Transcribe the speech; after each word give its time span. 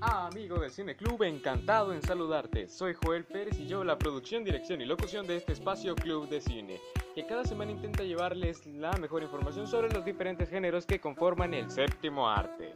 amigo 0.00 0.58
del 0.58 0.70
Cine 0.70 0.96
Club, 0.96 1.22
encantado 1.24 1.92
en 1.92 2.02
saludarte. 2.02 2.68
Soy 2.68 2.94
Joel 2.94 3.24
Pérez 3.24 3.58
y 3.58 3.66
yo 3.66 3.82
la 3.84 3.98
producción, 3.98 4.44
dirección 4.44 4.80
y 4.80 4.84
locución 4.84 5.26
de 5.26 5.36
este 5.36 5.52
espacio 5.52 5.94
Club 5.94 6.28
de 6.28 6.40
Cine, 6.40 6.80
que 7.14 7.26
cada 7.26 7.44
semana 7.44 7.72
intenta 7.72 8.04
llevarles 8.04 8.64
la 8.66 8.92
mejor 8.92 9.22
información 9.22 9.66
sobre 9.66 9.90
los 9.90 10.04
diferentes 10.04 10.48
géneros 10.48 10.86
que 10.86 11.00
conforman 11.00 11.54
el 11.54 11.70
séptimo 11.70 12.28
arte. 12.28 12.74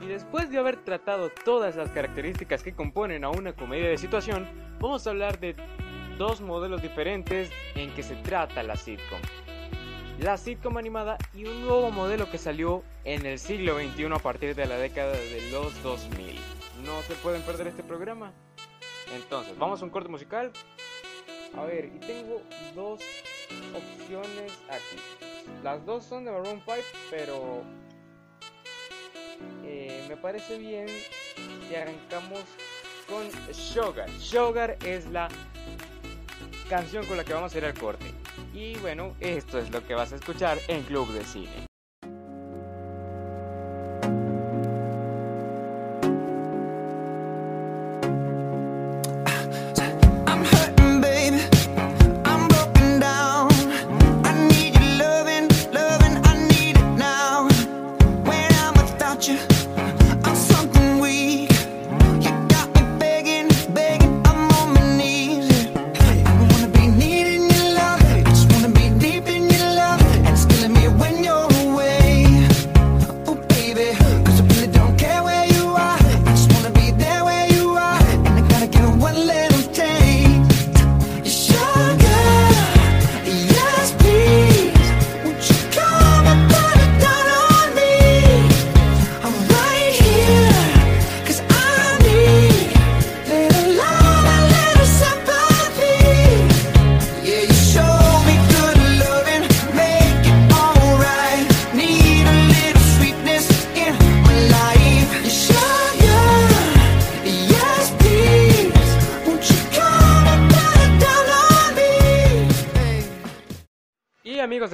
Y 0.00 0.06
después 0.06 0.50
de 0.50 0.58
haber 0.58 0.82
tratado 0.84 1.30
todas 1.44 1.76
las 1.76 1.90
características 1.90 2.62
que 2.62 2.74
componen 2.74 3.24
a 3.24 3.30
una 3.30 3.54
comedia 3.54 3.88
de 3.88 3.98
situación, 3.98 4.46
vamos 4.80 5.06
a 5.06 5.10
hablar 5.10 5.38
de 5.38 5.54
dos 6.18 6.40
modelos 6.40 6.82
diferentes 6.82 7.50
en 7.74 7.94
que 7.94 8.02
se 8.02 8.16
trata 8.16 8.62
la 8.62 8.76
sitcom. 8.76 9.20
La 10.22 10.36
sitcom 10.36 10.76
animada 10.76 11.18
y 11.34 11.46
un 11.46 11.62
nuevo 11.62 11.90
modelo 11.90 12.30
que 12.30 12.38
salió 12.38 12.84
en 13.02 13.26
el 13.26 13.40
siglo 13.40 13.76
XXI 13.76 14.04
a 14.04 14.18
partir 14.20 14.54
de 14.54 14.66
la 14.66 14.76
década 14.76 15.10
de 15.10 15.50
los 15.50 15.82
2000. 15.82 16.38
No 16.84 17.02
se 17.02 17.14
pueden 17.14 17.42
perder 17.42 17.66
este 17.66 17.82
programa. 17.82 18.32
Entonces, 19.12 19.58
vamos 19.58 19.82
a 19.82 19.84
un 19.84 19.90
corte 19.90 20.08
musical. 20.08 20.52
A 21.56 21.64
ver, 21.64 21.86
y 21.86 21.98
tengo 21.98 22.40
dos 22.72 23.02
opciones 23.74 24.52
aquí. 24.70 25.02
Las 25.64 25.84
dos 25.84 26.04
son 26.04 26.24
de 26.24 26.30
Maroon 26.30 26.62
5, 26.64 26.72
pero 27.10 27.64
eh, 29.64 30.06
me 30.08 30.16
parece 30.16 30.56
bien 30.56 30.86
que 31.68 31.76
arrancamos 31.76 32.44
con 33.08 33.28
Sugar. 33.52 34.08
Sugar 34.20 34.78
es 34.84 35.04
la 35.06 35.26
canción 36.68 37.04
con 37.06 37.16
la 37.16 37.24
que 37.24 37.34
vamos 37.34 37.52
a 37.52 37.58
ir 37.58 37.64
al 37.64 37.74
corte. 37.74 38.21
Y 38.54 38.76
bueno, 38.78 39.14
esto 39.20 39.58
es 39.58 39.70
lo 39.70 39.86
que 39.86 39.94
vas 39.94 40.12
a 40.12 40.16
escuchar 40.16 40.58
en 40.68 40.82
Club 40.82 41.12
de 41.12 41.24
Cine. 41.24 41.71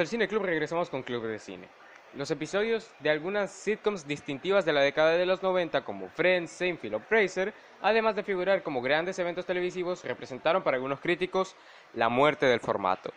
Del 0.08 0.20
Cine 0.20 0.28
Club, 0.28 0.46
regresamos 0.46 0.88
con 0.88 1.02
Club 1.02 1.26
de 1.26 1.38
Cine. 1.38 1.68
Los 2.14 2.30
episodios 2.30 2.90
de 3.00 3.10
algunas 3.10 3.50
sitcoms 3.50 4.06
distintivas 4.06 4.64
de 4.64 4.72
la 4.72 4.80
década 4.80 5.10
de 5.10 5.26
los 5.26 5.42
90 5.42 5.84
como 5.84 6.08
Friends, 6.08 6.50
Seinfeld 6.50 6.94
o 6.94 7.00
Fraser, 7.00 7.52
además 7.82 8.16
de 8.16 8.22
figurar 8.22 8.62
como 8.62 8.80
grandes 8.80 9.18
eventos 9.18 9.44
televisivos, 9.44 10.02
representaron 10.04 10.62
para 10.62 10.76
algunos 10.76 11.00
críticos 11.00 11.54
la 11.92 12.08
muerte 12.08 12.46
del 12.46 12.60
formato. 12.60 13.12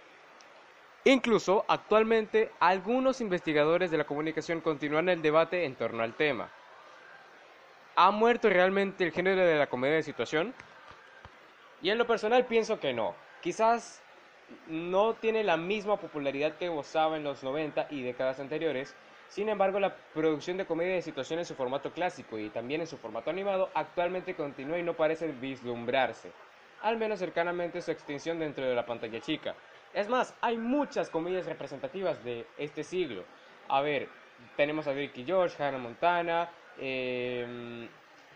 Incluso, 1.05 1.63
actualmente, 1.69 2.51
algunos 2.59 3.21
investigadores 3.21 3.89
de 3.89 3.97
la 3.97 4.03
comunicación 4.03 4.59
continúan 4.59 5.07
el 5.07 5.21
debate 5.21 5.63
en 5.63 5.75
torno 5.75 6.03
al 6.03 6.15
tema. 6.15 6.49
¿Ha 7.95 8.11
muerto 8.11 8.49
realmente 8.49 9.05
el 9.05 9.13
género 9.13 9.45
de 9.45 9.55
la 9.55 9.67
comedia 9.67 9.95
de 9.95 10.03
situación? 10.03 10.53
Y 11.81 11.89
en 11.89 11.97
lo 11.97 12.05
personal 12.05 12.45
pienso 12.47 12.81
que 12.81 12.91
no. 12.91 13.15
Quizás 13.39 14.03
no 14.67 15.13
tiene 15.13 15.43
la 15.43 15.57
misma 15.57 15.97
popularidad 15.97 16.55
que 16.57 16.69
gozaba 16.69 17.17
en 17.17 17.23
los 17.23 17.43
90 17.43 17.87
y 17.89 18.01
décadas 18.01 18.39
anteriores. 18.39 18.95
Sin 19.27 19.49
embargo, 19.49 19.79
la 19.79 19.95
producción 20.13 20.57
de 20.57 20.65
comedia 20.65 20.95
de 20.95 21.01
situación 21.01 21.39
en 21.39 21.45
su 21.45 21.55
formato 21.55 21.91
clásico 21.91 22.37
y 22.37 22.49
también 22.49 22.81
en 22.81 22.87
su 22.87 22.97
formato 22.97 23.29
animado 23.29 23.69
actualmente 23.73 24.35
continúa 24.35 24.77
y 24.77 24.83
no 24.83 24.93
parece 24.93 25.27
vislumbrarse, 25.31 26.31
al 26.81 26.97
menos 26.97 27.19
cercanamente 27.19 27.81
su 27.81 27.91
extinción 27.91 28.39
dentro 28.39 28.65
de 28.65 28.75
la 28.75 28.85
pantalla 28.85 29.21
chica. 29.21 29.55
Es 29.93 30.09
más, 30.09 30.35
hay 30.41 30.57
muchas 30.57 31.09
comedias 31.09 31.45
representativas 31.45 32.23
de 32.23 32.45
este 32.57 32.83
siglo. 32.83 33.23
A 33.69 33.81
ver, 33.81 34.09
tenemos 34.57 34.87
a 34.87 34.93
Drake 34.93 35.21
y 35.21 35.25
George, 35.25 35.61
Hannah 35.61 35.77
Montana, 35.77 36.49
eh, 36.77 37.87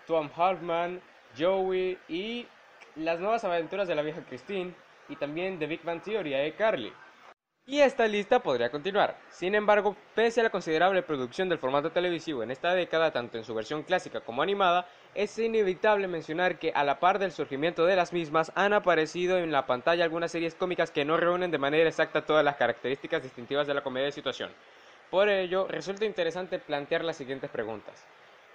Tom 0.07 0.29
Halfman, 0.35 1.01
Joey 1.37 1.97
y 2.07 2.47
las 2.95 3.19
nuevas 3.19 3.43
aventuras 3.43 3.87
de 3.87 3.95
la 3.95 4.01
vieja 4.01 4.21
Christine 4.21 4.73
y 5.09 5.15
también 5.15 5.59
The 5.59 5.67
Big 5.67 5.83
Bang 5.83 6.01
Theory 6.01 6.31
de 6.31 6.53
Carly. 6.53 6.93
Y 7.67 7.79
esta 7.79 8.07
lista 8.07 8.43
podría 8.43 8.69
continuar. 8.69 9.17
Sin 9.31 9.55
embargo, 9.55 9.95
pese 10.13 10.39
a 10.39 10.43
la 10.43 10.51
considerable 10.51 11.01
producción 11.01 11.49
del 11.49 11.57
formato 11.57 11.91
televisivo 11.91 12.43
en 12.43 12.51
esta 12.51 12.75
década, 12.75 13.11
tanto 13.11 13.39
en 13.39 13.43
su 13.43 13.55
versión 13.55 13.81
clásica 13.81 14.21
como 14.21 14.43
animada, 14.43 14.87
es 15.15 15.39
inevitable 15.39 16.07
mencionar 16.07 16.59
que 16.59 16.71
a 16.75 16.83
la 16.83 16.99
par 16.99 17.17
del 17.17 17.31
surgimiento 17.31 17.87
de 17.87 17.95
las 17.95 18.13
mismas 18.13 18.51
han 18.53 18.73
aparecido 18.73 19.39
en 19.39 19.51
la 19.51 19.65
pantalla 19.65 20.03
algunas 20.03 20.31
series 20.31 20.53
cómicas 20.53 20.91
que 20.91 21.05
no 21.05 21.17
reúnen 21.17 21.49
de 21.49 21.57
manera 21.57 21.89
exacta 21.89 22.23
todas 22.23 22.45
las 22.45 22.55
características 22.55 23.23
distintivas 23.23 23.65
de 23.65 23.73
la 23.73 23.81
comedia 23.81 24.05
de 24.05 24.11
situación. 24.11 24.51
Por 25.09 25.29
ello, 25.29 25.67
resulta 25.67 26.05
interesante 26.05 26.59
plantear 26.59 27.03
las 27.03 27.17
siguientes 27.17 27.49
preguntas. 27.49 28.05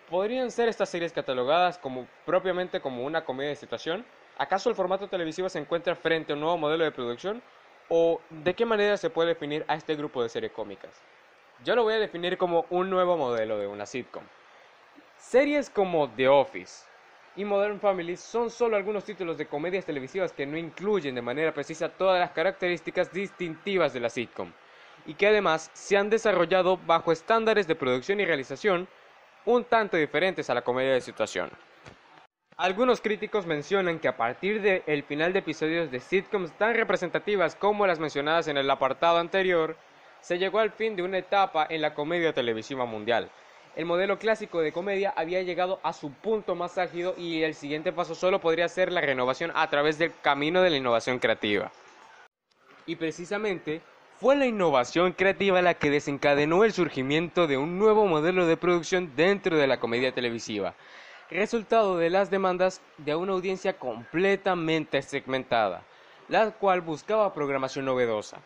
¿Podrían 0.09 0.53
ser 0.53 0.69
estas 0.69 0.89
series 0.89 1.13
catalogadas 1.13 1.79
como 1.79 2.07
propiamente 2.25 2.81
como 2.81 3.05
una 3.05 3.25
comedia 3.25 3.51
de 3.51 3.57
situación? 3.57 4.05
¿Acaso 4.41 4.71
el 4.71 4.75
formato 4.75 5.07
televisivo 5.07 5.51
se 5.51 5.59
encuentra 5.59 5.95
frente 5.95 6.33
a 6.33 6.35
un 6.35 6.41
nuevo 6.41 6.57
modelo 6.57 6.83
de 6.83 6.93
producción? 6.93 7.43
¿O 7.91 8.23
de 8.31 8.55
qué 8.55 8.65
manera 8.65 8.97
se 8.97 9.11
puede 9.11 9.29
definir 9.29 9.67
a 9.69 9.75
este 9.75 9.95
grupo 9.97 10.23
de 10.23 10.31
series 10.31 10.51
cómicas? 10.53 10.91
Yo 11.63 11.77
lo 11.77 11.83
voy 11.83 11.93
a 11.93 11.99
definir 11.99 12.39
como 12.39 12.65
un 12.71 12.89
nuevo 12.89 13.19
modelo 13.19 13.59
de 13.59 13.67
una 13.67 13.85
sitcom. 13.85 14.23
Series 15.19 15.69
como 15.69 16.09
The 16.09 16.29
Office 16.29 16.87
y 17.37 17.45
Modern 17.45 17.81
Family 17.81 18.17
son 18.17 18.49
solo 18.51 18.79
algunos 18.79 19.05
títulos 19.05 19.37
de 19.37 19.45
comedias 19.45 19.85
televisivas 19.85 20.33
que 20.33 20.47
no 20.47 20.57
incluyen 20.57 21.15
de 21.15 21.21
manera 21.21 21.53
precisa 21.53 21.91
todas 21.91 22.19
las 22.19 22.31
características 22.31 23.13
distintivas 23.13 23.93
de 23.93 24.01
la 24.01 24.09
sitcom 24.09 24.51
y 25.05 25.13
que 25.13 25.27
además 25.27 25.71
se 25.75 25.99
han 25.99 26.09
desarrollado 26.09 26.79
bajo 26.79 27.13
estándares 27.13 27.67
de 27.67 27.75
producción 27.75 28.21
y 28.21 28.25
realización 28.25 28.89
un 29.45 29.65
tanto 29.65 29.99
diferentes 29.99 30.49
a 30.49 30.55
la 30.55 30.63
comedia 30.63 30.95
de 30.95 31.03
situación. 31.03 31.51
Algunos 32.61 33.01
críticos 33.01 33.47
mencionan 33.47 33.99
que 33.99 34.09
a 34.09 34.19
partir 34.19 34.61
del 34.61 35.03
final 35.05 35.33
de 35.33 35.39
episodios 35.39 35.91
de 35.91 35.99
sitcoms 35.99 36.53
tan 36.59 36.75
representativas 36.75 37.55
como 37.57 37.87
las 37.87 37.99
mencionadas 37.99 38.49
en 38.49 38.59
el 38.59 38.71
apartado 38.71 39.17
anterior, 39.17 39.79
se 40.21 40.39
llegó 40.39 40.59
al 40.59 40.71
fin 40.71 40.95
de 40.95 41.03
una 41.03 41.17
etapa 41.17 41.67
en 41.71 41.81
la 41.81 41.95
comedia 41.95 42.35
televisiva 42.35 42.85
mundial. 42.85 43.31
El 43.77 43.87
modelo 43.87 44.19
clásico 44.19 44.61
de 44.61 44.73
comedia 44.73 45.15
había 45.17 45.41
llegado 45.41 45.81
a 45.83 45.95
su 45.95 46.13
punto 46.13 46.55
más 46.55 46.77
álgido 46.77 47.15
y 47.17 47.45
el 47.45 47.55
siguiente 47.55 47.93
paso 47.95 48.15
solo 48.15 48.43
podría 48.43 48.69
ser 48.69 48.93
la 48.93 49.01
renovación 49.01 49.53
a 49.55 49.71
través 49.71 49.97
del 49.97 50.13
camino 50.21 50.61
de 50.61 50.69
la 50.69 50.77
innovación 50.77 51.19
creativa. 51.19 51.73
Y 52.85 52.97
precisamente 52.97 53.81
fue 54.19 54.37
la 54.37 54.45
innovación 54.45 55.13
creativa 55.13 55.63
la 55.63 55.73
que 55.73 55.89
desencadenó 55.89 56.65
el 56.65 56.75
surgimiento 56.75 57.47
de 57.47 57.57
un 57.57 57.79
nuevo 57.79 58.05
modelo 58.05 58.45
de 58.45 58.59
producción 58.59 59.17
dentro 59.17 59.57
de 59.57 59.67
la 59.67 59.81
comedia 59.81 60.13
televisiva, 60.13 60.75
resultado 61.31 61.97
de 61.97 62.11
las 62.11 62.31
demandas 62.31 62.83
de 62.99 63.15
una 63.15 63.33
audiencia 63.33 63.79
completamente 63.79 65.03
segmentada, 65.03 65.83
la 66.29 66.51
cual 66.51 66.81
buscaba 66.81 67.33
programación 67.33 67.85
novedosa. 67.85 68.39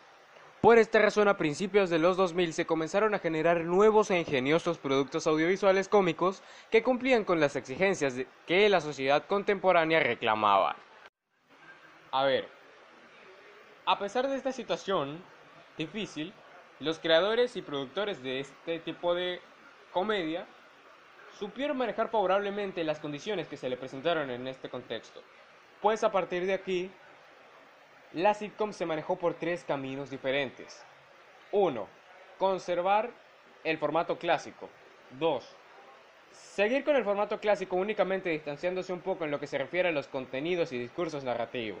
Por 0.61 0.79
esta 0.79 0.99
razón, 0.99 1.27
a 1.27 1.37
principios 1.37 1.91
de 1.91 1.99
los 1.99 2.17
2000 2.17 2.53
se 2.53 2.65
comenzaron 2.65 3.13
a 3.13 3.19
generar 3.19 3.61
nuevos 3.61 4.09
e 4.09 4.19
ingeniosos 4.19 4.79
productos 4.79 5.27
audiovisuales 5.27 5.87
cómicos 5.87 6.41
que 6.71 6.81
cumplían 6.81 7.23
con 7.23 7.39
las 7.39 7.55
exigencias 7.55 8.15
que 8.47 8.67
la 8.69 8.81
sociedad 8.81 9.25
contemporánea 9.27 9.99
reclamaba. 9.99 10.75
A 12.11 12.23
ver, 12.23 12.47
a 13.85 13.99
pesar 13.99 14.27
de 14.27 14.37
esta 14.37 14.51
situación 14.51 15.21
difícil, 15.77 16.33
los 16.79 16.97
creadores 16.97 17.55
y 17.55 17.61
productores 17.61 18.23
de 18.23 18.39
este 18.39 18.79
tipo 18.79 19.13
de 19.13 19.41
comedia 19.91 20.47
supieron 21.39 21.77
manejar 21.77 22.09
favorablemente 22.09 22.83
las 22.83 22.99
condiciones 22.99 23.47
que 23.47 23.57
se 23.57 23.69
le 23.69 23.77
presentaron 23.77 24.29
en 24.29 24.47
este 24.47 24.69
contexto. 24.69 25.21
Pues 25.81 26.03
a 26.03 26.11
partir 26.11 26.45
de 26.45 26.53
aquí, 26.53 26.91
la 28.13 28.33
sitcom 28.33 28.71
se 28.71 28.85
manejó 28.85 29.17
por 29.17 29.33
tres 29.33 29.63
caminos 29.65 30.09
diferentes. 30.09 30.83
1. 31.51 31.87
Conservar 32.37 33.09
el 33.63 33.77
formato 33.77 34.17
clásico. 34.17 34.69
2. 35.19 35.45
Seguir 36.31 36.83
con 36.83 36.95
el 36.95 37.03
formato 37.03 37.39
clásico 37.39 37.75
únicamente 37.75 38.29
distanciándose 38.29 38.93
un 38.93 39.01
poco 39.01 39.25
en 39.25 39.31
lo 39.31 39.39
que 39.39 39.47
se 39.47 39.57
refiere 39.57 39.89
a 39.89 39.93
los 39.93 40.07
contenidos 40.07 40.71
y 40.71 40.79
discursos 40.79 41.23
narrativos, 41.23 41.79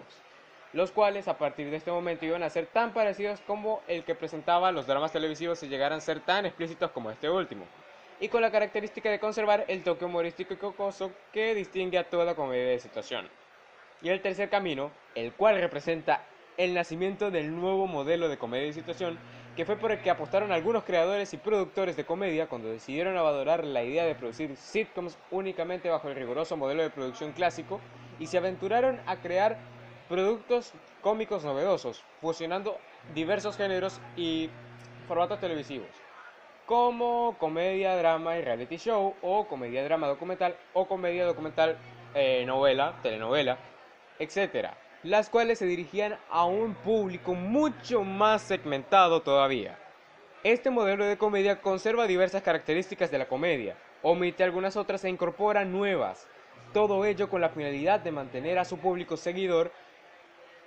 los 0.73 0.91
cuales 0.91 1.27
a 1.27 1.37
partir 1.37 1.69
de 1.69 1.77
este 1.77 1.91
momento 1.91 2.25
iban 2.25 2.43
a 2.43 2.49
ser 2.49 2.67
tan 2.67 2.93
parecidos 2.93 3.41
como 3.41 3.81
el 3.87 4.03
que 4.03 4.15
presentaba 4.15 4.71
los 4.71 4.87
dramas 4.87 5.11
televisivos 5.11 5.59
si 5.59 5.67
llegaran 5.67 5.97
a 5.97 6.01
ser 6.01 6.19
tan 6.21 6.45
explícitos 6.45 6.91
como 6.91 7.11
este 7.11 7.29
último, 7.29 7.65
y 8.19 8.29
con 8.29 8.41
la 8.41 8.51
característica 8.51 9.09
de 9.09 9.19
conservar 9.19 9.65
el 9.67 9.83
toque 9.83 10.05
humorístico 10.05 10.53
y 10.53 10.57
cocoso 10.57 11.11
que 11.31 11.53
distingue 11.53 11.97
a 11.97 12.09
toda 12.09 12.35
comedia 12.35 12.67
de 12.67 12.79
situación. 12.79 13.27
Y 14.01 14.09
el 14.09 14.21
tercer 14.21 14.49
camino, 14.49 14.91
el 15.15 15.33
cual 15.33 15.59
representa 15.59 16.25
el 16.57 16.73
nacimiento 16.73 17.31
del 17.31 17.53
nuevo 17.55 17.87
modelo 17.87 18.29
de 18.29 18.37
comedia 18.37 18.67
de 18.67 18.73
situación, 18.73 19.17
que 19.55 19.65
fue 19.65 19.77
por 19.77 19.91
el 19.91 20.01
que 20.01 20.09
apostaron 20.09 20.51
algunos 20.51 20.83
creadores 20.83 21.33
y 21.33 21.37
productores 21.37 21.95
de 21.95 22.05
comedia 22.05 22.47
cuando 22.47 22.69
decidieron 22.69 23.17
abandonar 23.17 23.63
la 23.63 23.83
idea 23.83 24.05
de 24.05 24.15
producir 24.15 24.55
sitcoms 24.57 25.17
únicamente 25.31 25.89
bajo 25.89 26.09
el 26.09 26.15
riguroso 26.15 26.57
modelo 26.57 26.83
de 26.83 26.89
producción 26.89 27.31
clásico 27.31 27.79
y 28.19 28.27
se 28.27 28.37
aventuraron 28.37 28.99
a 29.05 29.17
crear 29.17 29.57
productos 30.09 30.73
cómicos 31.01 31.43
novedosos, 31.43 32.03
fusionando 32.21 32.77
diversos 33.13 33.57
géneros 33.57 33.99
y 34.15 34.49
formatos 35.07 35.39
televisivos, 35.39 35.89
como 36.65 37.35
comedia, 37.37 37.95
drama 37.95 38.37
y 38.37 38.41
reality 38.41 38.77
show, 38.77 39.15
o 39.21 39.47
comedia, 39.47 39.83
drama, 39.83 40.07
documental, 40.07 40.55
o 40.73 40.87
comedia, 40.87 41.25
documental, 41.25 41.77
eh, 42.13 42.43
novela, 42.45 42.99
telenovela, 43.01 43.57
etc 44.19 44.75
las 45.05 45.29
cuales 45.29 45.59
se 45.59 45.67
dirigían 45.67 46.17
a 46.31 46.45
un 46.45 46.73
público 46.73 47.35
mucho 47.35 48.03
más 48.03 48.41
segmentado 48.41 49.21
todavía. 49.21 49.77
Este 50.43 50.71
modelo 50.71 51.05
de 51.05 51.15
comedia 51.15 51.61
conserva 51.61 52.07
diversas 52.07 52.41
características 52.41 53.11
de 53.11 53.19
la 53.19 53.27
comedia, 53.27 53.77
omite 54.01 54.43
algunas 54.43 54.75
otras 54.75 55.03
e 55.03 55.09
incorpora 55.09 55.63
nuevas, 55.63 56.27
todo 56.73 57.05
ello 57.05 57.29
con 57.29 57.39
la 57.39 57.49
finalidad 57.49 57.99
de 57.99 58.11
mantener 58.11 58.57
a 58.57 58.65
su 58.65 58.79
público 58.79 59.15
seguidor 59.15 59.71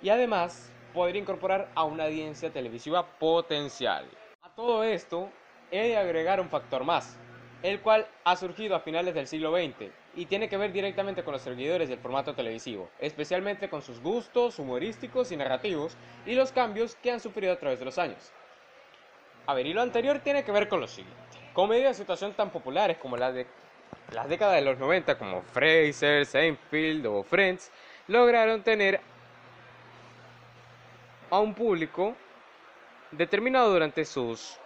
y 0.01 0.07
además 0.07 0.71
poder 0.93 1.17
incorporar 1.17 1.69
a 1.75 1.83
una 1.83 2.05
audiencia 2.05 2.49
televisiva 2.49 3.05
potencial. 3.19 4.05
A 4.41 4.55
todo 4.55 4.85
esto, 4.85 5.29
he 5.71 5.89
de 5.89 5.97
agregar 5.97 6.39
un 6.39 6.49
factor 6.49 6.83
más, 6.83 7.17
el 7.63 7.81
cual 7.81 8.07
ha 8.23 8.35
surgido 8.35 8.75
a 8.75 8.79
finales 8.79 9.13
del 9.13 9.27
siglo 9.27 9.51
XX 9.51 9.91
y 10.15 10.25
tiene 10.25 10.49
que 10.49 10.57
ver 10.57 10.71
directamente 10.71 11.23
con 11.23 11.33
los 11.33 11.41
seguidores 11.41 11.89
del 11.89 11.99
formato 11.99 12.33
televisivo, 12.33 12.89
especialmente 12.99 13.69
con 13.69 13.81
sus 13.81 13.99
gustos 14.01 14.59
humorísticos 14.59 15.31
y 15.31 15.37
narrativos 15.37 15.95
y 16.25 16.35
los 16.35 16.51
cambios 16.51 16.95
que 16.95 17.11
han 17.11 17.19
sufrido 17.19 17.53
a 17.53 17.59
través 17.59 17.79
de 17.79 17.85
los 17.85 17.97
años. 17.97 18.31
A 19.45 19.53
ver, 19.53 19.65
y 19.65 19.73
lo 19.73 19.81
anterior 19.81 20.19
tiene 20.19 20.43
que 20.43 20.51
ver 20.51 20.67
con 20.67 20.79
lo 20.79 20.87
siguiente. 20.87 21.17
Comedias 21.53 21.97
de 21.97 22.03
situación 22.03 22.33
tan 22.33 22.49
populares 22.49 22.97
como 22.97 23.17
las 23.17 23.33
de 23.33 23.47
las 24.11 24.27
décadas 24.29 24.55
de 24.55 24.61
los 24.61 24.77
90 24.77 25.17
como 25.17 25.41
Fraser, 25.41 26.25
Seinfeld 26.25 27.05
o 27.05 27.23
Friends 27.23 27.71
lograron 28.07 28.63
tener 28.63 28.99
a 31.29 31.39
un 31.39 31.53
público 31.53 32.15
determinado 33.11 33.71
durante 33.71 34.05
sus 34.05 34.57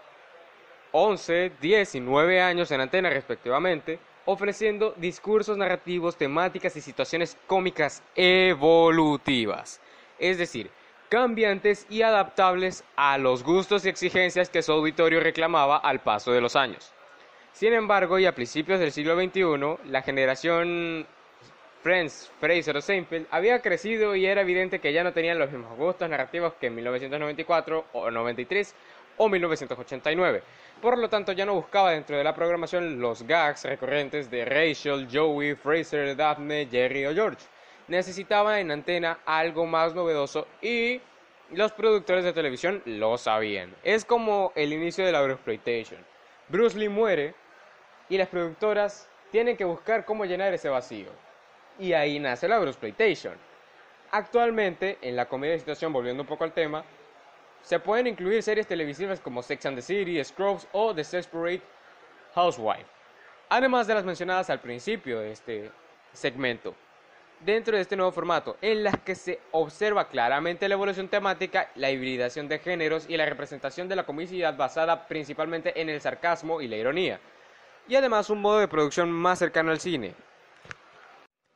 11, 0.95 1.53
10 1.59 1.95
y 1.95 1.99
9 1.99 2.39
años 2.39 2.71
en 2.71 2.79
antena 2.79 3.09
respectivamente, 3.09 3.97
ofreciendo 4.25 4.93
discursos 4.95 5.57
narrativos, 5.57 6.15
temáticas 6.15 6.75
y 6.75 6.81
situaciones 6.81 7.35
cómicas 7.47 8.03
evolutivas, 8.15 9.81
es 10.19 10.37
decir, 10.37 10.69
cambiantes 11.09 11.87
y 11.89 12.03
adaptables 12.03 12.83
a 12.95 13.17
los 13.17 13.43
gustos 13.43 13.85
y 13.85 13.89
exigencias 13.89 14.49
que 14.49 14.61
su 14.61 14.71
auditorio 14.71 15.19
reclamaba 15.19 15.77
al 15.77 16.01
paso 16.01 16.31
de 16.31 16.41
los 16.41 16.55
años. 16.55 16.93
Sin 17.53 17.73
embargo, 17.73 18.19
y 18.19 18.27
a 18.27 18.35
principios 18.35 18.79
del 18.79 18.91
siglo 18.91 19.15
XXI, 19.15 19.89
la 19.89 20.03
generación 20.03 21.07
Friends, 21.81 22.31
Fraser 22.39 22.77
o 22.77 22.81
Seinfeld 22.81 23.27
había 23.31 23.61
crecido 23.61 24.15
y 24.15 24.25
era 24.25 24.41
evidente 24.41 24.79
que 24.79 24.93
ya 24.93 25.03
no 25.03 25.11
tenían 25.11 25.37
los 25.37 25.51
mismos 25.51 25.75
gustos 25.75 26.07
narrativos 26.07 26.53
que 26.53 26.67
en 26.67 26.75
1994 26.75 27.85
o 27.93 28.11
93 28.11 28.75
o 29.17 29.27
1989 29.27 30.43
por 30.83 30.97
lo 30.97 31.07
tanto, 31.07 31.31
ya 31.31 31.45
no 31.45 31.53
buscaba 31.53 31.91
dentro 31.91 32.17
de 32.17 32.25
la 32.25 32.35
programación 32.35 32.99
los 32.99 33.23
gags 33.23 33.63
recurrentes 33.63 34.29
de 34.29 34.43
Rachel, 34.43 35.07
Joey, 35.09 35.55
Fraser, 35.55 36.13
Daphne, 36.13 36.67
Jerry 36.69 37.05
o 37.05 37.13
George. 37.13 37.45
Necesitaba 37.87 38.59
en 38.59 38.69
antena 38.69 39.19
algo 39.25 39.65
más 39.65 39.95
novedoso 39.95 40.45
y 40.61 40.99
los 41.51 41.71
productores 41.71 42.25
de 42.25 42.33
televisión 42.33 42.81
lo 42.85 43.17
sabían. 43.17 43.73
Es 43.81 44.03
como 44.03 44.51
el 44.55 44.73
inicio 44.73 45.05
de 45.05 45.13
la 45.13 45.21
Bruce 45.21 45.95
Bruce 46.49 46.77
Lee 46.77 46.89
muere 46.89 47.33
y 48.09 48.17
las 48.17 48.27
productoras 48.27 49.07
tienen 49.31 49.55
que 49.55 49.63
buscar 49.63 50.03
cómo 50.03 50.25
llenar 50.25 50.53
ese 50.53 50.67
vacío. 50.67 51.11
Y 51.79 51.93
ahí 51.93 52.19
nace 52.19 52.49
la 52.49 52.59
Bruce 52.59 52.93
Actualmente, 54.11 54.97
en 55.01 55.15
la 55.15 55.29
comedia 55.29 55.53
de 55.53 55.59
situación, 55.59 55.93
volviendo 55.93 56.23
un 56.23 56.27
poco 56.27 56.43
al 56.43 56.51
tema, 56.51 56.83
se 57.63 57.79
pueden 57.79 58.07
incluir 58.07 58.43
series 58.43 58.67
televisivas 58.67 59.19
como 59.19 59.41
Sex 59.41 59.65
and 59.65 59.77
the 59.77 59.81
City, 59.81 60.23
Scrubs 60.23 60.67
o 60.73 60.93
The 60.93 61.03
Desperate 61.03 61.61
Housewife, 62.35 62.85
además 63.49 63.87
de 63.87 63.95
las 63.95 64.03
mencionadas 64.03 64.49
al 64.49 64.59
principio 64.59 65.19
de 65.19 65.31
este 65.31 65.71
segmento. 66.11 66.75
Dentro 67.39 67.75
de 67.75 67.81
este 67.81 67.95
nuevo 67.95 68.11
formato, 68.11 68.57
en 68.61 68.83
las 68.83 68.99
que 68.99 69.15
se 69.15 69.39
observa 69.51 70.07
claramente 70.07 70.67
la 70.67 70.75
evolución 70.75 71.07
temática, 71.09 71.69
la 71.75 71.89
hibridación 71.89 72.47
de 72.47 72.59
géneros 72.59 73.05
y 73.09 73.17
la 73.17 73.25
representación 73.25 73.89
de 73.89 73.95
la 73.95 74.05
comicidad 74.05 74.55
basada 74.55 75.07
principalmente 75.07 75.81
en 75.81 75.89
el 75.89 75.99
sarcasmo 75.99 76.61
y 76.61 76.67
la 76.67 76.77
ironía, 76.77 77.19
y 77.87 77.95
además 77.95 78.29
un 78.29 78.41
modo 78.41 78.59
de 78.59 78.67
producción 78.67 79.11
más 79.11 79.39
cercano 79.39 79.71
al 79.71 79.79
cine. 79.79 80.13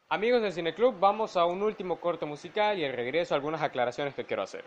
Amigos 0.10 0.42
del 0.42 0.54
Cine 0.54 0.74
Club, 0.74 0.96
vamos 1.00 1.36
a 1.36 1.46
un 1.46 1.62
último 1.62 2.00
corto 2.00 2.26
musical 2.26 2.80
y 2.80 2.86
al 2.86 2.94
regreso 2.94 3.36
algunas 3.36 3.62
aclaraciones 3.62 4.14
que 4.14 4.24
quiero 4.24 4.44
hacer. 4.44 4.64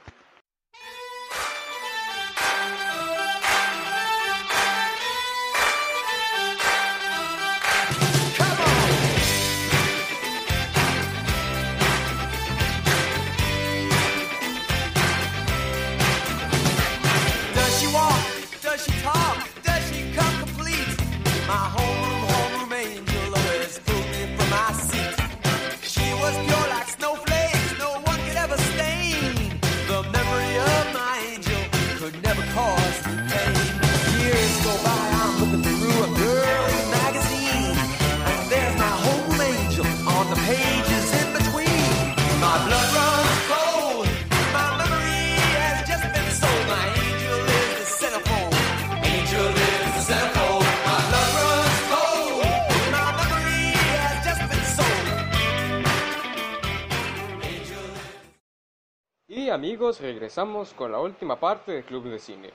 Amigos, 59.61 60.01
regresamos 60.01 60.73
con 60.73 60.91
la 60.91 61.01
última 61.01 61.39
parte 61.39 61.73
del 61.73 61.85
Club 61.85 62.05
de 62.05 62.19
Cine. 62.19 62.49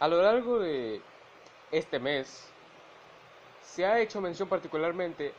A 0.00 0.08
lo 0.08 0.20
largo 0.20 0.58
de 0.58 1.00
este 1.70 2.00
mes 2.00 2.50
se 3.62 3.86
ha 3.86 4.00
hecho 4.00 4.20
mención 4.20 4.48
particularmente 4.48 5.32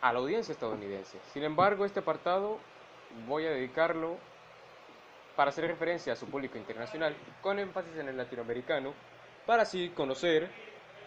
a 0.00 0.14
la 0.14 0.18
audiencia 0.18 0.52
estadounidense. 0.52 1.18
Sin 1.34 1.42
embargo, 1.42 1.84
este 1.84 2.00
apartado 2.00 2.56
voy 3.28 3.44
a 3.44 3.50
dedicarlo 3.50 4.16
para 5.36 5.50
hacer 5.50 5.66
referencia 5.66 6.14
a 6.14 6.16
su 6.16 6.24
público 6.24 6.56
internacional, 6.56 7.14
con 7.42 7.58
énfasis 7.58 7.94
en 7.98 8.08
el 8.08 8.16
latinoamericano, 8.16 8.94
para 9.44 9.64
así 9.64 9.90
conocer 9.90 10.48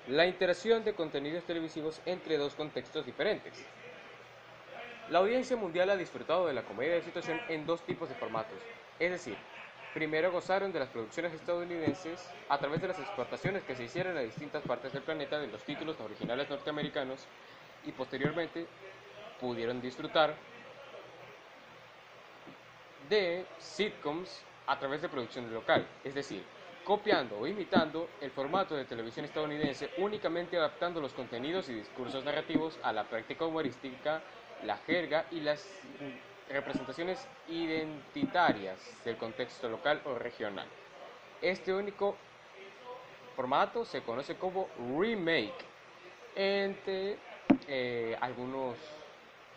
la 0.10 0.28
interacción 0.28 0.84
de 0.84 0.94
contenidos 0.94 1.44
televisivos 1.46 2.02
entre 2.06 2.38
dos 2.38 2.54
contextos 2.54 3.04
diferentes. 3.04 3.66
La 5.12 5.20
audiencia 5.20 5.58
mundial 5.58 5.90
ha 5.90 5.98
disfrutado 5.98 6.46
de 6.46 6.54
la 6.54 6.62
comedia 6.62 6.94
de 6.94 7.02
situación 7.02 7.40
en 7.48 7.66
dos 7.66 7.84
tipos 7.84 8.08
de 8.10 8.14
formatos, 8.16 8.60
es 9.00 9.10
decir, 9.10 9.36
primero 9.96 10.32
gozaron 10.32 10.72
de 10.72 10.78
las 10.78 10.90
producciones 10.90 11.34
estadounidenses 11.34 12.30
a 12.48 12.60
través 12.60 12.80
de 12.80 12.90
las 12.90 13.00
exportaciones 13.00 13.64
que 13.64 13.76
se 13.76 13.86
hicieron 13.86 14.16
a 14.18 14.22
distintas 14.22 14.62
partes 14.62 14.94
del 14.94 15.02
planeta 15.02 15.40
de 15.40 15.48
los 15.48 15.64
títulos 15.64 16.00
originales 16.00 16.48
norteamericanos 16.48 17.26
y 17.88 17.92
posteriormente 17.92 18.68
pudieron 19.40 19.82
disfrutar 19.82 20.36
de 23.10 23.48
sitcoms 23.58 24.44
a 24.68 24.78
través 24.78 25.02
de 25.02 25.10
producción 25.10 25.52
local, 25.52 25.88
es 26.04 26.14
decir, 26.14 26.44
copiando 26.84 27.40
o 27.40 27.48
imitando 27.48 28.10
el 28.22 28.30
formato 28.30 28.76
de 28.76 28.86
televisión 28.86 29.26
estadounidense, 29.26 29.90
únicamente 29.98 30.56
adaptando 30.58 31.02
los 31.02 31.14
contenidos 31.14 31.68
y 31.70 31.74
discursos 31.74 32.24
narrativos 32.24 32.78
a 32.84 32.94
la 32.94 33.06
práctica 33.06 33.46
humorística, 33.46 34.22
la 34.64 34.78
jerga 34.78 35.26
y 35.32 35.42
las 35.42 35.68
representaciones 36.50 37.26
identitarias 37.48 38.80
del 39.06 39.18
contexto 39.18 39.70
local 39.70 40.02
o 40.06 40.16
regional. 40.16 40.68
Este 41.42 41.74
único 41.74 42.16
formato 43.36 43.86
se 43.86 44.02
conoce 44.02 44.36
como 44.36 44.68
remake. 44.98 45.66
Entre 46.36 47.18
eh, 47.68 48.18
algunos 48.20 48.78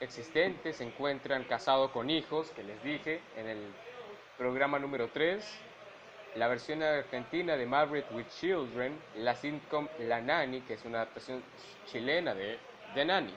existentes 0.00 0.76
se 0.76 0.84
encuentran 0.84 1.44
Casado 1.44 1.92
con 1.92 2.10
Hijos, 2.10 2.50
que 2.50 2.62
les 2.62 2.82
dije 2.82 3.20
en 3.36 3.48
el 3.48 3.58
programa 4.36 4.78
número 4.78 5.08
3, 5.08 5.44
la 6.36 6.48
versión 6.48 6.82
argentina 6.82 7.56
de 7.56 7.66
Margaret 7.66 8.06
with 8.12 8.26
Children, 8.40 8.98
la 9.16 9.34
sitcom 9.34 9.88
La 10.00 10.20
Nani, 10.20 10.62
que 10.62 10.74
es 10.74 10.84
una 10.84 10.98
adaptación 10.98 11.42
chilena 11.86 12.34
de 12.34 12.58
The 12.94 13.04
Nanny. 13.04 13.34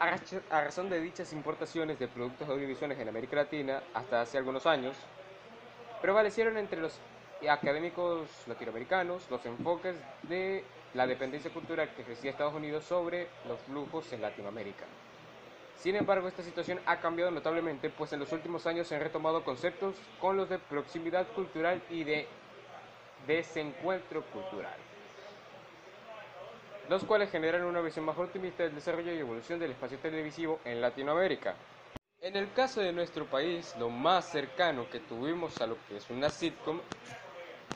A 0.00 0.62
razón 0.62 0.88
de 0.88 1.00
dichas 1.00 1.32
importaciones 1.32 1.98
de 1.98 2.06
productos 2.06 2.48
audiovisuales 2.48 2.98
en 3.00 3.08
América 3.08 3.34
Latina 3.34 3.82
hasta 3.94 4.20
hace 4.20 4.38
algunos 4.38 4.64
años, 4.64 4.96
prevalecieron 6.00 6.56
entre 6.56 6.80
los 6.80 7.00
académicos 7.48 8.28
latinoamericanos 8.46 9.28
los 9.30 9.44
enfoques 9.44 9.96
de 10.22 10.64
la 10.94 11.06
dependencia 11.06 11.52
cultural 11.52 11.90
que 11.94 12.02
ejercía 12.02 12.30
Estados 12.30 12.54
Unidos 12.54 12.84
sobre 12.84 13.26
los 13.46 13.60
flujos 13.62 14.12
en 14.12 14.22
Latinoamérica. 14.22 14.84
Sin 15.76 15.96
embargo, 15.96 16.28
esta 16.28 16.42
situación 16.42 16.80
ha 16.86 16.98
cambiado 16.98 17.30
notablemente, 17.30 17.90
pues 17.90 18.12
en 18.12 18.20
los 18.20 18.32
últimos 18.32 18.66
años 18.66 18.86
se 18.86 18.96
han 18.96 19.02
retomado 19.02 19.44
conceptos 19.44 19.94
con 20.20 20.36
los 20.36 20.48
de 20.48 20.58
proximidad 20.58 21.26
cultural 21.34 21.82
y 21.90 22.04
de 22.04 22.26
desencuentro 23.26 24.22
cultural, 24.32 24.76
los 26.88 27.04
cuales 27.04 27.30
generan 27.30 27.64
una 27.64 27.80
visión 27.80 28.04
más 28.04 28.16
optimista 28.18 28.62
del 28.62 28.74
desarrollo 28.74 29.12
y 29.12 29.18
evolución 29.18 29.58
del 29.58 29.72
espacio 29.72 29.98
televisivo 29.98 30.60
en 30.64 30.80
Latinoamérica. 30.80 31.54
En 32.20 32.34
el 32.34 32.50
caso 32.52 32.80
de 32.80 32.92
nuestro 32.92 33.26
país, 33.26 33.74
lo 33.78 33.90
más 33.90 34.30
cercano 34.30 34.88
que 34.90 35.00
tuvimos 35.00 35.60
a 35.60 35.66
lo 35.66 35.76
que 35.86 35.98
es 35.98 36.10
una 36.10 36.30
sitcom 36.30 36.80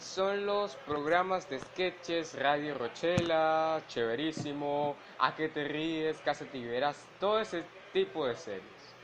son 0.00 0.47
los 0.47 0.75
programas 0.76 1.49
de 1.49 1.61
sketches, 1.61 2.37
Radio 2.40 2.76
Rochela, 2.76 3.83
Chéverísimo, 3.87 4.97
A 5.19 5.37
que 5.37 5.49
te 5.49 5.64
ríes, 5.64 6.16
Casa 6.25 6.47
Tiberas, 6.47 7.07
todo 7.21 7.38
ese 7.38 7.62
tipo 7.92 8.26
de 8.26 8.35
series. 8.35 8.95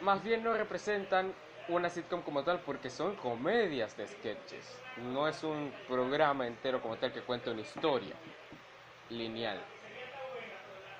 Más 0.00 0.22
bien 0.24 0.42
no 0.42 0.54
representan 0.54 1.32
una 1.68 1.90
sitcom 1.90 2.22
como 2.22 2.42
tal 2.42 2.60
porque 2.60 2.88
son 2.88 3.14
comedias 3.16 3.96
de 3.96 4.08
sketches. 4.08 4.78
No 5.12 5.28
es 5.28 5.44
un 5.44 5.72
programa 5.86 6.46
entero 6.46 6.80
como 6.80 6.96
tal 6.96 7.12
que 7.12 7.20
cuenta 7.20 7.50
una 7.50 7.60
historia 7.60 8.16
lineal. 9.10 9.58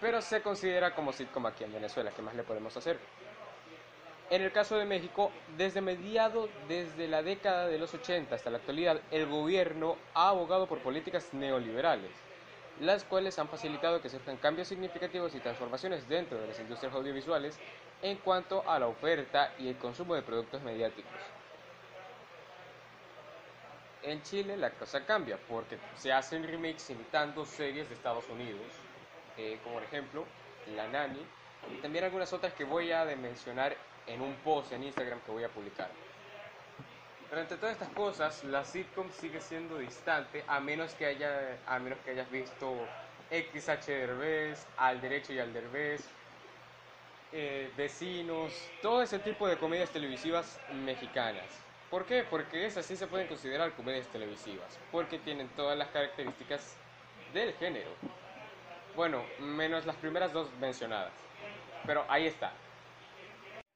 Pero 0.00 0.22
se 0.22 0.42
considera 0.42 0.94
como 0.94 1.12
sitcom 1.12 1.46
aquí 1.46 1.64
en 1.64 1.72
Venezuela. 1.72 2.10
¿Qué 2.10 2.22
más 2.22 2.34
le 2.34 2.42
podemos 2.42 2.76
hacer? 2.76 2.98
En 4.30 4.42
el 4.42 4.52
caso 4.52 4.76
de 4.76 4.84
México, 4.84 5.32
desde 5.56 5.80
mediados, 5.80 6.48
desde 6.68 7.08
la 7.08 7.22
década 7.22 7.66
de 7.66 7.78
los 7.78 7.92
80 7.92 8.34
hasta 8.34 8.50
la 8.50 8.58
actualidad, 8.58 9.00
el 9.10 9.26
gobierno 9.26 9.96
ha 10.14 10.28
abogado 10.28 10.68
por 10.68 10.78
políticas 10.78 11.34
neoliberales, 11.34 12.12
las 12.80 13.02
cuales 13.02 13.38
han 13.40 13.48
facilitado 13.48 14.00
que 14.00 14.08
surjan 14.08 14.36
cambios 14.36 14.68
significativos 14.68 15.34
y 15.34 15.40
transformaciones 15.40 16.08
dentro 16.08 16.40
de 16.40 16.46
las 16.46 16.60
industrias 16.60 16.94
audiovisuales 16.94 17.58
en 18.02 18.18
cuanto 18.18 18.62
a 18.70 18.78
la 18.78 18.86
oferta 18.86 19.52
y 19.58 19.68
el 19.68 19.76
consumo 19.76 20.14
de 20.14 20.22
productos 20.22 20.62
mediáticos. 20.62 21.39
En 24.02 24.23
Chile 24.23 24.57
la 24.57 24.71
cosa 24.71 25.04
cambia 25.04 25.38
porque 25.49 25.78
se 25.97 26.12
hacen 26.12 26.42
remakes 26.42 26.88
imitando 26.90 27.45
series 27.45 27.88
de 27.88 27.95
Estados 27.95 28.25
Unidos, 28.30 28.66
eh, 29.37 29.59
como 29.62 29.75
por 29.76 29.85
ejemplo 29.85 30.25
La 30.75 30.88
Nani, 30.88 31.21
y 31.71 31.83
también 31.83 32.04
algunas 32.04 32.33
otras 32.33 32.54
que 32.54 32.64
voy 32.64 32.92
a 32.92 33.04
mencionar 33.16 33.76
en 34.07 34.23
un 34.23 34.35
post 34.37 34.73
en 34.73 34.85
Instagram 34.85 35.21
que 35.21 35.30
voy 35.30 35.45
a 35.45 35.49
publicar. 35.49 35.90
Pero 37.28 37.42
entre 37.42 37.59
todas 37.59 37.75
estas 37.75 37.90
cosas, 37.90 38.42
la 38.45 38.64
sitcom 38.64 39.09
sigue 39.12 39.40
siendo 39.40 39.78
distante 39.78 40.42
a 40.49 40.61
menos 40.61 40.95
que 40.95 41.07
haya, 41.07 41.59
a 41.66 41.78
menos 41.78 41.99
que 42.00 42.11
hayas 42.12 42.30
visto 42.30 42.75
XH 43.30 43.87
Derbez, 43.87 44.66
Al 44.78 45.00
Derecho 45.00 45.33
y 45.33 45.38
Al 45.38 45.52
Derbez, 45.52 46.04
eh, 47.33 47.71
Vecinos, 47.76 48.52
todo 48.83 49.02
ese 49.02 49.21
tipo 49.21 49.47
de 49.47 49.59
comedias 49.59 49.90
televisivas 49.90 50.59
mexicanas. 50.73 51.69
¿Por 51.90 52.04
qué? 52.04 52.23
Porque 52.23 52.66
esas 52.66 52.87
sí 52.87 52.97
se 52.97 53.09
pueden 53.09 53.26
considerar 53.26 53.73
comedias 53.73 54.06
televisivas, 54.06 54.78
porque 54.92 55.18
tienen 55.18 55.49
todas 55.56 55.76
las 55.76 55.88
características 55.88 56.76
del 57.35 57.52
género. 57.54 57.90
Bueno, 58.94 59.25
menos 59.40 59.87
las 59.87 59.97
primeras 59.97 60.32
dos 60.32 60.49
mencionadas. 60.61 61.12
Pero 61.85 62.04
ahí 62.09 62.26
está. 62.26 62.52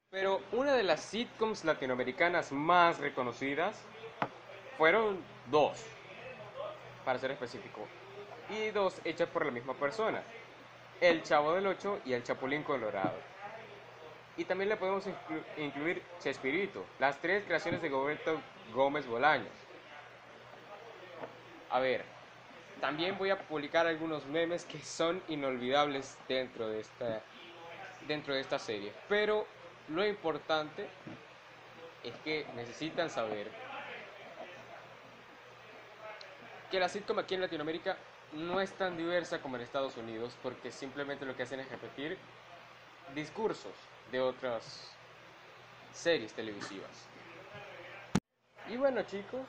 Pero 0.09 0.41
una 0.53 0.73
de 0.73 0.83
las 0.83 1.01
sitcoms 1.01 1.65
latinoamericanas 1.65 2.53
más 2.53 2.99
reconocidas 2.99 3.81
fueron 4.77 5.21
dos, 5.47 5.83
para 7.03 7.19
ser 7.19 7.31
específico, 7.31 7.85
y 8.49 8.69
dos 8.71 9.01
hechas 9.03 9.27
por 9.27 9.45
la 9.45 9.51
misma 9.51 9.73
persona, 9.73 10.23
El 11.01 11.21
Chavo 11.23 11.53
del 11.53 11.67
Ocho 11.67 11.99
y 12.05 12.13
El 12.13 12.23
Chapulín 12.23 12.63
Colorado. 12.63 13.34
Y 14.37 14.43
también 14.43 14.69
le 14.69 14.75
podemos 14.75 15.05
inclu- 15.07 15.43
incluir 15.57 16.01
Chespirito, 16.19 16.85
las 16.99 17.19
tres 17.21 17.43
creaciones 17.45 17.81
de 17.81 17.89
Roberto 17.89 18.41
Gómez 18.73 19.07
Bolaños. 19.07 19.47
A 21.69 21.79
ver, 21.79 22.03
también 22.81 23.17
voy 23.17 23.29
a 23.29 23.37
publicar 23.39 23.87
algunos 23.87 24.25
memes 24.25 24.65
que 24.65 24.79
son 24.79 25.21
inolvidables 25.29 26.17
dentro 26.27 26.67
de 26.67 26.81
esta, 26.81 27.21
dentro 28.07 28.33
de 28.33 28.41
esta 28.41 28.59
serie. 28.59 28.91
Pero 29.07 29.47
lo 29.89 30.05
importante 30.05 30.87
es 32.03 32.13
que 32.23 32.45
necesitan 32.55 33.09
saber 33.09 33.47
que 36.69 36.79
la 36.79 36.89
sitcom 36.89 37.19
aquí 37.19 37.35
en 37.35 37.41
Latinoamérica 37.41 37.97
no 38.33 38.59
es 38.59 38.71
tan 38.73 38.97
diversa 38.97 39.39
como 39.41 39.55
en 39.55 39.61
Estados 39.61 39.95
Unidos 39.97 40.35
porque 40.43 40.71
simplemente 40.71 41.25
lo 41.25 41.35
que 41.35 41.43
hacen 41.43 41.59
es 41.61 41.69
repetir 41.69 42.17
discursos 43.13 43.73
de 44.11 44.19
otras 44.19 44.91
series 45.93 46.33
televisivas. 46.33 47.07
Y 48.69 48.77
bueno 48.77 49.03
chicos, 49.03 49.45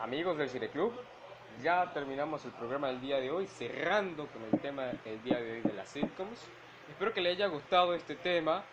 amigos 0.00 0.36
del 0.36 0.48
Cine 0.48 0.68
Club, 0.68 0.92
ya 1.62 1.92
terminamos 1.92 2.44
el 2.44 2.50
programa 2.52 2.88
del 2.88 3.00
día 3.00 3.18
de 3.18 3.30
hoy, 3.30 3.46
cerrando 3.46 4.26
con 4.26 4.42
el 4.44 4.60
tema 4.60 4.86
del 5.04 5.22
día 5.22 5.38
de 5.38 5.52
hoy 5.52 5.60
de 5.60 5.72
las 5.72 5.88
sitcoms. 5.88 6.40
Espero 6.90 7.12
que 7.14 7.20
le 7.20 7.30
haya 7.30 7.46
gustado 7.46 7.94
este 7.94 8.16
tema. 8.16 8.64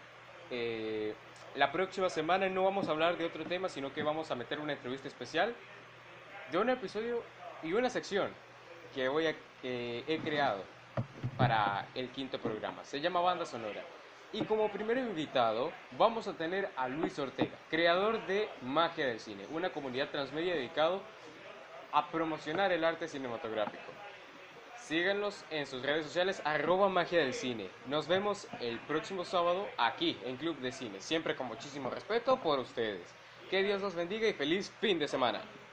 Eh, 0.52 1.14
la 1.56 1.72
próxima 1.72 2.10
semana 2.10 2.50
no 2.50 2.64
vamos 2.64 2.88
a 2.88 2.92
hablar 2.92 3.18
de 3.18 3.26
otro 3.26 3.46
tema, 3.46 3.70
sino 3.70 3.94
que 3.94 4.04
vamos 4.04 4.32
a 4.32 4.36
meter 4.36 4.60
una 4.60 4.74
entrevista 4.74 5.08
especial 5.08 5.56
de 6.52 6.58
un 6.58 6.70
episodio 6.70 7.24
y 7.62 7.74
una 7.74 7.90
sección 7.90 8.30
que 8.94 9.34
que 9.62 10.04
he 10.08 10.20
creado 10.20 10.64
para 11.44 11.90
el 11.94 12.08
quinto 12.08 12.40
programa. 12.40 12.86
Se 12.86 13.02
llama 13.02 13.20
Banda 13.20 13.46
Sonora. 13.46 13.84
Y 14.32 14.46
como 14.46 14.72
primer 14.72 14.98
invitado 14.98 15.74
vamos 15.98 16.26
a 16.30 16.38
tener 16.38 16.70
a 16.78 16.88
Luis 16.88 17.20
Ortega, 17.20 17.58
creador 17.70 18.26
de 18.28 18.48
Magia 18.62 19.08
del 19.08 19.20
Cine, 19.20 19.46
una 19.52 19.70
comunidad 19.70 20.10
transmedia 20.10 20.56
dedicado 20.56 21.02
a 21.92 22.08
promocionar 22.08 22.72
el 22.72 22.86
arte 22.86 23.10
cinematográfico. 23.10 23.84
Síganlos 24.78 25.44
en 25.50 25.66
sus 25.66 25.82
redes 25.82 26.06
sociales, 26.06 26.42
arroba 26.46 26.88
magia 26.88 27.20
del 27.20 27.34
cine. 27.34 27.70
Nos 27.88 28.08
vemos 28.08 28.48
el 28.62 28.80
próximo 28.80 29.26
sábado 29.26 29.68
aquí 29.78 30.18
en 30.24 30.38
Club 30.38 30.58
de 30.60 30.72
Cine, 30.72 31.02
siempre 31.02 31.36
con 31.36 31.48
muchísimo 31.48 31.90
respeto 31.90 32.38
por 32.38 32.60
ustedes. 32.60 33.14
Que 33.50 33.64
Dios 33.64 33.82
los 33.82 33.96
bendiga 33.96 34.30
y 34.30 34.34
feliz 34.34 34.72
fin 34.80 34.98
de 34.98 35.10
semana. 35.10 35.42